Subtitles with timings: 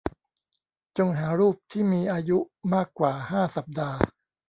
[0.97, 2.37] จงหารูปที่มีอายุ
[2.73, 3.97] มากกว่าห้าสัปดาห์